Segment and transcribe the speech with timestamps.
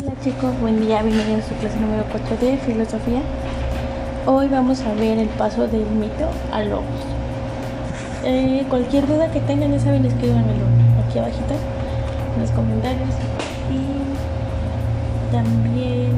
[0.00, 3.20] Hola chicos, buen día, bienvenidos a su clase número 4 de filosofía.
[4.26, 6.84] Hoy vamos a ver el paso del mito al logos.
[8.24, 10.66] Eh, cualquier duda que tengan, ya saben, escríbanmelo
[11.04, 11.54] aquí abajito
[12.34, 13.08] en los comentarios.
[13.72, 16.12] Y también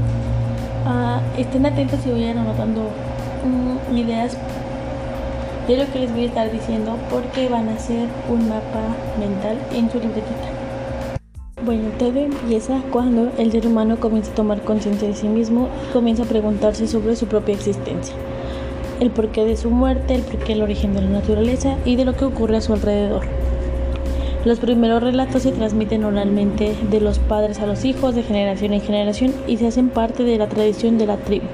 [0.85, 2.83] uh, estén atentos y vayan anotando
[3.47, 4.37] um, ideas
[5.67, 8.83] de lo que les voy a estar diciendo porque van a hacer un mapa
[9.19, 10.50] mental en su libretita.
[11.63, 15.93] Bueno, todo empieza cuando el ser humano comienza a tomar conciencia de sí mismo y
[15.93, 18.15] comienza a preguntarse sobre su propia existencia,
[18.99, 22.15] el porqué de su muerte, el porqué del origen de la naturaleza y de lo
[22.15, 23.25] que ocurre a su alrededor.
[24.47, 28.81] Los primeros relatos se transmiten oralmente de los padres a los hijos de generación en
[28.81, 31.45] generación y se hacen parte de la tradición de la tribu,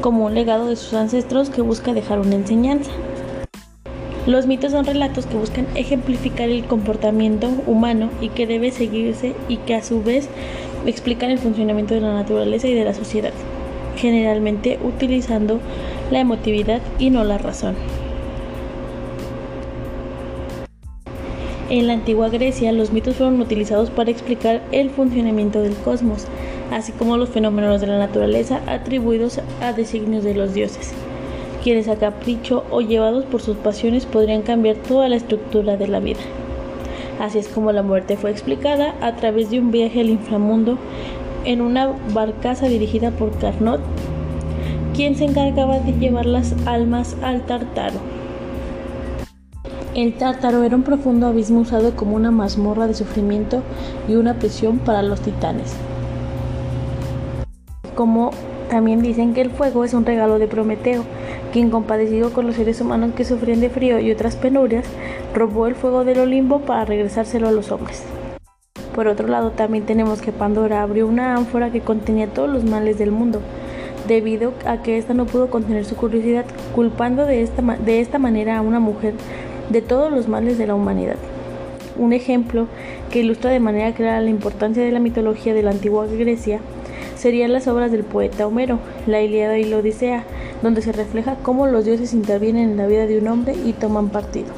[0.00, 2.92] como un legado de sus ancestros que busca dejar una enseñanza.
[4.26, 9.58] Los mitos son relatos que buscan ejemplificar el comportamiento humano y que debe seguirse y
[9.58, 10.30] que a su vez
[10.86, 13.32] explican el funcionamiento de la naturaleza y de la sociedad,
[13.96, 15.60] generalmente utilizando
[16.10, 17.74] la emotividad y no la razón.
[21.68, 26.26] En la antigua Grecia, los mitos fueron utilizados para explicar el funcionamiento del cosmos,
[26.70, 30.94] así como los fenómenos de la naturaleza atribuidos a designios de los dioses
[31.64, 35.98] quienes a capricho o llevados por sus pasiones podrían cambiar toda la estructura de la
[35.98, 36.20] vida.
[37.18, 40.76] Así es como la muerte fue explicada a través de un viaje al inframundo
[41.46, 43.80] en una barcaza dirigida por Carnot,
[44.94, 47.98] quien se encargaba de llevar las almas al Tártaro.
[49.94, 53.62] El Tártaro era un profundo abismo usado como una mazmorra de sufrimiento
[54.06, 55.74] y una prisión para los titanes.
[57.94, 58.32] Como
[58.68, 61.04] también dicen que el fuego es un regalo de Prometeo,
[61.54, 64.84] quien compadecido con los seres humanos que sufrían de frío y otras penurias,
[65.32, 68.02] robó el fuego del Olimpo para regresárselo a los hombres.
[68.92, 72.98] Por otro lado, también tenemos que Pandora abrió una ánfora que contenía todos los males
[72.98, 73.40] del mundo,
[74.08, 76.44] debido a que ésta no pudo contener su curiosidad,
[76.74, 79.14] culpando de esta, de esta manera a una mujer
[79.70, 81.18] de todos los males de la humanidad.
[81.96, 82.66] Un ejemplo
[83.12, 86.58] que ilustra de manera clara la importancia de la mitología de la antigua Grecia
[87.14, 90.24] serían las obras del poeta Homero, la Ilíada y la Odisea,
[90.64, 94.08] donde se refleja cómo los dioses intervienen en la vida de un hombre y toman
[94.08, 94.48] partido.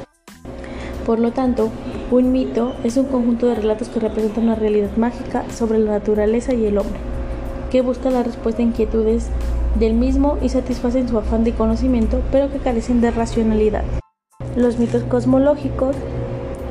[1.05, 1.69] Por lo tanto,
[2.11, 6.53] un mito es un conjunto de relatos que representan una realidad mágica sobre la naturaleza
[6.53, 6.97] y el hombre,
[7.69, 9.27] que busca la respuesta a inquietudes
[9.77, 13.83] del mismo y satisfacen su afán de conocimiento, pero que carecen de racionalidad.
[14.55, 15.97] Los mitos cosmológicos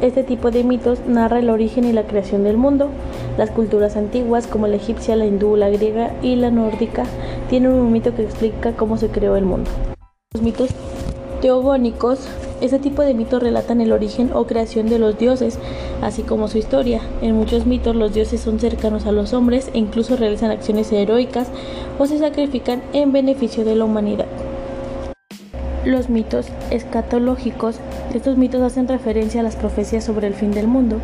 [0.00, 2.90] este tipo de mitos narra el origen y la creación del mundo.
[3.38, 7.04] Las culturas antiguas, como la egipcia, la hindú, la griega y la nórdica,
[7.48, 9.70] tienen un mito que explica cómo se creó el mundo.
[10.34, 10.70] Los mitos
[11.40, 12.28] teogónicos,
[12.60, 15.58] este tipo de mitos relatan el origen o creación de los dioses,
[16.02, 17.00] así como su historia.
[17.22, 21.48] En muchos mitos los dioses son cercanos a los hombres e incluso realizan acciones heroicas
[21.98, 24.26] o se sacrifican en beneficio de la humanidad.
[25.84, 27.76] Los mitos escatológicos,
[28.16, 31.00] estos mitos hacen referencia a las profecías sobre el fin del mundo,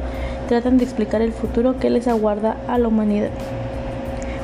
[0.49, 3.31] tratan de explicar el futuro que les aguarda a la humanidad.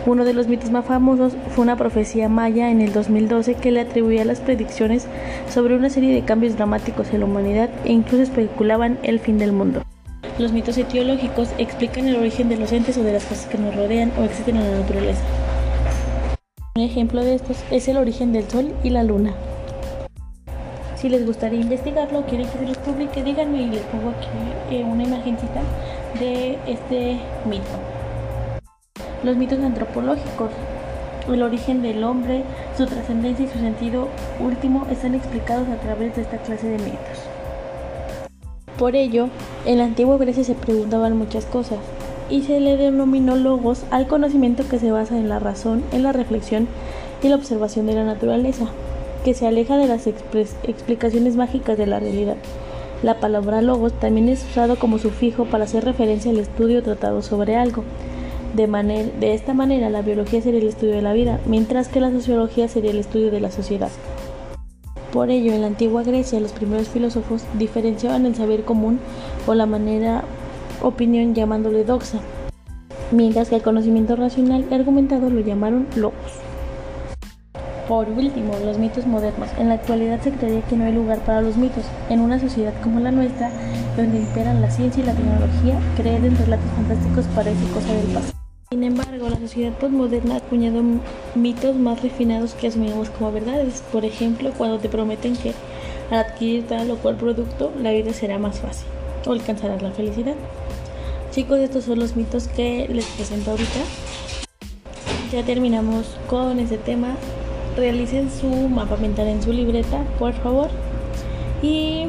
[0.07, 3.81] Uno de los mitos más famosos fue una profecía maya en el 2012 que le
[3.81, 5.07] atribuía las predicciones
[5.53, 9.53] sobre una serie de cambios dramáticos en la humanidad e incluso especulaban el fin del
[9.53, 9.83] mundo.
[10.39, 13.75] Los mitos etiológicos explican el origen de los entes o de las cosas que nos
[13.75, 15.23] rodean o existen en la naturaleza.
[16.77, 19.35] Un ejemplo de estos es el origen del Sol y la Luna.
[21.01, 24.27] Si les gustaría investigarlo, quieren que se los publique, díganme y les pongo aquí
[24.75, 25.61] eh, una imagencita
[26.19, 27.79] de este mito.
[29.23, 30.51] Los mitos antropológicos.
[31.29, 32.43] El origen del hombre,
[32.77, 34.09] su trascendencia y su sentido
[34.41, 37.19] último están explicados a través de esta clase de mitos.
[38.77, 39.29] Por ello,
[39.67, 41.79] en la antigua Grecia se preguntaban muchas cosas
[42.29, 46.11] y se le denominó logos al conocimiento que se basa en la razón, en la
[46.11, 46.67] reflexión
[47.23, 48.67] y la observación de la naturaleza
[49.25, 52.37] que se aleja de las explicaciones mágicas de la realidad.
[53.03, 57.57] La palabra logos también es usado como sufijo para hacer referencia al estudio tratado sobre
[57.57, 57.85] algo.
[58.55, 62.11] De, de esta manera, la biología sería el estudio de la vida, mientras que la
[62.11, 63.91] sociología sería el estudio de la sociedad.
[65.13, 68.99] Por ello, en la antigua Grecia, los primeros filósofos diferenciaban el saber común
[69.47, 70.25] o la manera
[70.83, 72.19] opinión llamándole doxa,
[73.13, 76.48] mientras que el conocimiento racional y argumentado lo llamaron logos.
[77.89, 79.49] Por último, los mitos modernos.
[79.59, 81.85] En la actualidad se creería que no hay lugar para los mitos.
[82.11, 83.51] En una sociedad como la nuestra,
[83.97, 88.35] donde imperan la ciencia y la tecnología, creer en relatos fantásticos parece cosa del pasado.
[88.71, 90.83] Sin embargo, la sociedad postmoderna ha acuñado
[91.35, 93.83] mitos más refinados que asumimos como verdades.
[93.91, 95.55] Por ejemplo, cuando te prometen que
[96.11, 98.87] al adquirir tal o cual producto, la vida será más fácil
[99.27, 100.35] o alcanzarás la felicidad.
[101.31, 103.81] Chicos, estos son los mitos que les presento ahorita.
[105.33, 107.17] Ya terminamos con ese tema.
[107.79, 110.69] Realicen su mapa mental en su libreta, por favor.
[111.63, 112.09] Y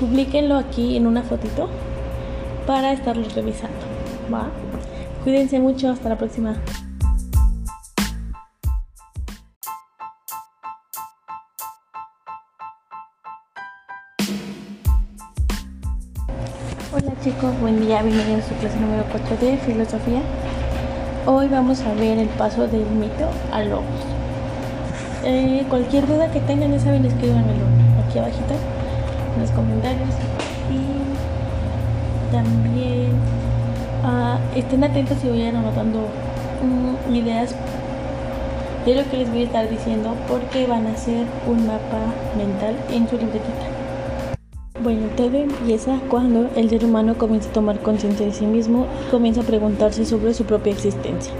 [0.00, 1.68] Publíquenlo aquí en una fotito
[2.66, 3.76] para estarlo revisando.
[4.32, 4.48] ¿va?
[5.24, 6.54] Cuídense mucho, hasta la próxima.
[16.92, 20.22] Hola chicos, buen día, bienvenidos a su clase número 4 de filosofía.
[21.30, 23.84] Hoy vamos a ver el paso del mito al logos.
[25.24, 27.66] Eh, cualquier duda que tengan, ya saben, escríbanmelo
[28.02, 28.54] aquí abajito
[29.34, 30.08] en los comentarios
[30.72, 33.10] y también
[34.04, 36.08] uh, estén atentos y vayan anotando
[36.62, 37.54] um, ideas
[38.86, 42.00] de lo que les voy a estar diciendo porque van a hacer un mapa
[42.38, 43.77] mental en su libretita.
[44.80, 49.10] Bueno, todo empieza cuando el ser humano comienza a tomar conciencia de sí mismo y
[49.10, 51.32] comienza a preguntarse sobre su propia existencia,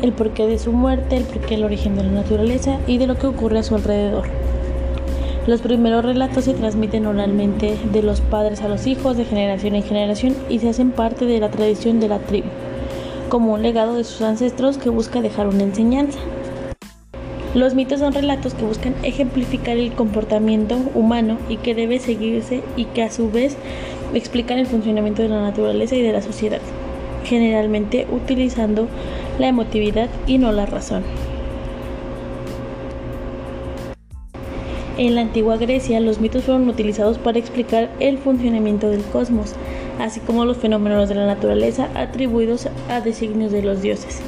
[0.00, 3.16] el porqué de su muerte, el porqué del origen de la naturaleza y de lo
[3.16, 4.26] que ocurre a su alrededor.
[5.48, 9.82] Los primeros relatos se transmiten oralmente de los padres a los hijos de generación en
[9.82, 12.46] generación y se hacen parte de la tradición de la tribu,
[13.28, 16.20] como un legado de sus ancestros que busca dejar una enseñanza.
[17.54, 22.86] Los mitos son relatos que buscan ejemplificar el comportamiento humano y que debe seguirse y
[22.86, 23.58] que a su vez
[24.14, 26.60] explican el funcionamiento de la naturaleza y de la sociedad,
[27.24, 28.88] generalmente utilizando
[29.38, 31.02] la emotividad y no la razón.
[34.96, 39.54] En la antigua Grecia, los mitos fueron utilizados para explicar el funcionamiento del cosmos,
[39.98, 44.22] así como los fenómenos de la naturaleza atribuidos a designios de los dioses,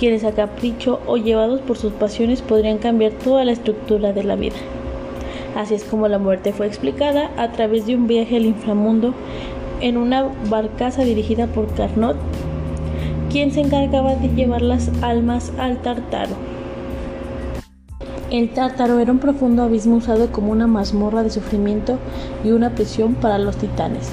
[0.00, 4.34] quienes a capricho o llevados por sus pasiones podrían cambiar toda la estructura de la
[4.34, 4.56] vida.
[5.54, 9.14] Así es como la muerte fue explicada a través de un viaje al inframundo
[9.80, 12.16] en una barcaza dirigida por Carnot,
[13.30, 16.34] quien se encargaba de llevar las almas al Tartaro
[18.30, 21.98] el Tártaro era un profundo abismo usado como una mazmorra de sufrimiento
[22.44, 24.08] y una prisión para los titanes.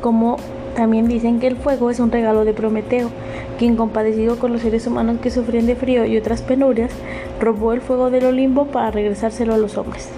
[0.00, 0.38] Como
[0.74, 3.10] también dicen que el fuego es un regalo de Prometeo,
[3.60, 6.90] quien compadecido con los seres humanos que sufrían de frío y otras penurias,
[7.38, 10.08] robó el fuego del Olimpo para regresárselo a los hombres.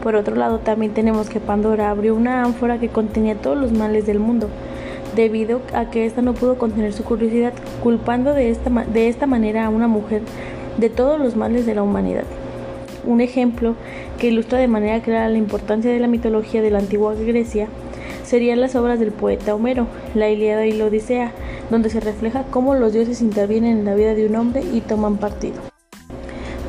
[0.00, 4.06] Por otro lado, también tenemos que Pandora abrió una ánfora que contenía todos los males
[4.06, 4.48] del mundo,
[5.16, 9.66] debido a que ésta no pudo contener su curiosidad, culpando de esta, de esta manera
[9.66, 10.22] a una mujer
[10.76, 12.26] de todos los males de la humanidad.
[13.04, 13.74] Un ejemplo
[14.20, 17.66] que ilustra de manera clara la importancia de la mitología de la antigua Grecia
[18.22, 21.32] serían las obras del poeta Homero, la Ilíada y la Odisea,
[21.72, 25.16] donde se refleja cómo los dioses intervienen en la vida de un hombre y toman
[25.16, 25.56] partido.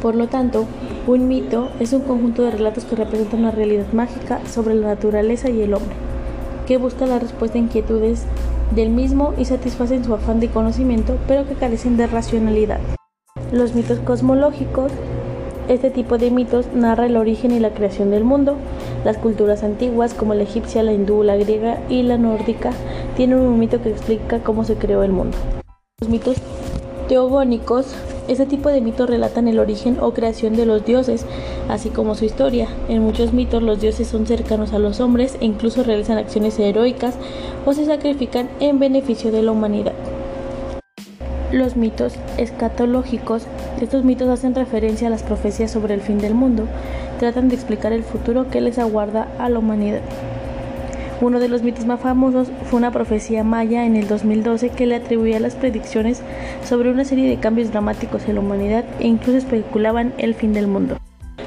[0.02, 0.66] Por lo tanto,
[1.08, 5.50] un mito es un conjunto de relatos que representan una realidad mágica sobre la naturaleza
[5.50, 5.94] y el hombre,
[6.66, 8.24] que busca la respuesta a inquietudes
[8.74, 12.80] del mismo y satisfacen su afán de conocimiento, pero que carecen de racionalidad.
[13.52, 14.92] Los mitos cosmológicos.
[15.69, 18.57] Este tipo de mitos narra el origen y la creación del mundo.
[19.06, 22.71] Las culturas antiguas, como la egipcia, la hindú, la griega y la nórdica,
[23.15, 25.38] tienen un mito que explica cómo se creó el mundo.
[26.01, 26.38] Los mitos
[27.07, 27.95] teogónicos.
[28.27, 31.25] Este tipo de mitos relatan el origen o creación de los dioses,
[31.69, 32.68] así como su historia.
[32.89, 37.16] En muchos mitos los dioses son cercanos a los hombres e incluso realizan acciones heroicas
[37.66, 39.94] o se sacrifican en beneficio de la humanidad.
[41.52, 43.44] Los mitos escatológicos.
[43.81, 46.68] Estos mitos hacen referencia a las profecías sobre el fin del mundo.
[47.19, 50.01] Tratan de explicar el futuro que les aguarda a la humanidad.
[51.21, 54.95] Uno de los mitos más famosos fue una profecía maya en el 2012 que le
[54.95, 56.21] atribuía las predicciones
[56.68, 60.68] sobre una serie de cambios dramáticos en la humanidad e incluso especulaban el fin del
[60.68, 60.97] mundo.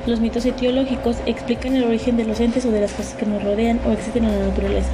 [0.07, 3.43] Los mitos etiológicos explican el origen de los entes o de las cosas que nos
[3.43, 4.91] rodean o existen en la naturaleza.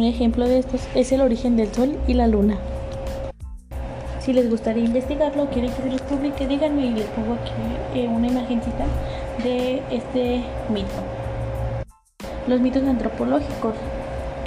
[0.00, 2.58] Un ejemplo de estos es el origen del Sol y la Luna.
[4.24, 7.50] Si les gustaría investigarlo, quieren que se los publique, díganme y les pongo aquí
[7.98, 8.84] eh, una imagencita
[9.42, 11.02] de este mito.
[12.46, 13.74] Los mitos antropológicos.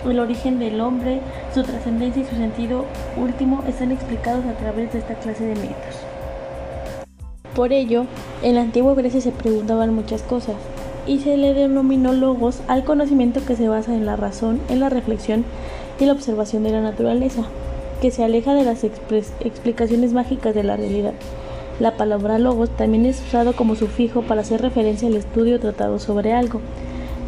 [0.05, 1.20] El origen del hombre,
[1.53, 2.86] su trascendencia y su sentido
[3.17, 5.96] último están explicados a través de esta clase de mitos.
[7.53, 8.05] Por ello,
[8.44, 10.55] en la antigua Grecia se preguntaban muchas cosas
[11.05, 14.88] y se le denominó logos al conocimiento que se basa en la razón, en la
[14.88, 15.44] reflexión
[16.00, 17.44] y la observación de la naturaleza
[18.01, 21.13] que se aleja de las explicaciones mágicas de la realidad.
[21.79, 26.33] La palabra logos también es usado como sufijo para hacer referencia al estudio tratado sobre
[26.33, 26.61] algo.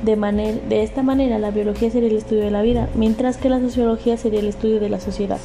[0.03, 3.59] De, de esta manera, la biología sería el estudio de la vida, mientras que la
[3.59, 5.39] sociología sería el estudio de la sociedad.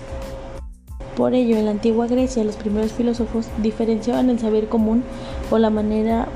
[1.17, 5.02] Por ello, en la antigua Grecia, los primeros filósofos diferenciaban el saber común
[5.50, 6.29] o la manera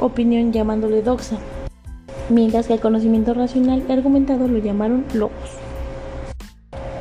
[0.00, 1.36] opinión llamándole doxa,
[2.28, 5.65] mientras que el conocimiento racional y argumentado lo llamaron logos.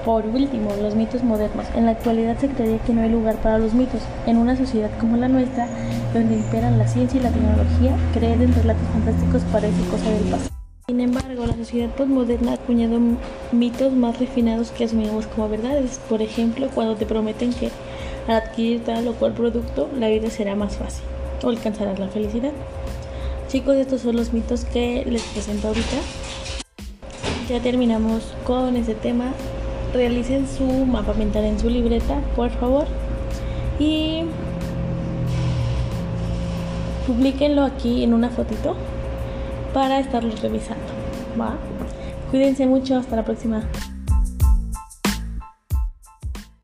[0.06, 1.66] Por último, los mitos modernos.
[1.76, 4.02] En la actualidad se creería que no hay lugar para los mitos.
[4.28, 5.68] En una sociedad como la nuestra,
[6.14, 10.52] donde imperan la ciencia y la tecnología, creer en relatos fantásticos parece cosa del pasado.
[10.88, 13.00] Sin embargo, la sociedad postmoderna ha acuñado
[13.52, 16.00] mitos más refinados que asumimos como verdades.
[16.08, 17.72] Por ejemplo, cuando te prometen que
[18.28, 21.04] al adquirir tal o cual producto, la vida será más fácil
[21.44, 22.52] o alcanzarás la felicidad.
[23.48, 25.98] Chicos, estos son los mitos que les presento ahorita.
[27.50, 29.34] Ya terminamos con este tema.
[29.96, 32.86] Realicen su mapa mental en su libreta, por favor.
[33.80, 34.24] Y
[37.08, 38.76] publiquenlo aquí en una fotito
[39.74, 40.84] para estarlos revisando.
[41.40, 41.56] ¿va?
[42.30, 43.64] Cuídense mucho, hasta la próxima.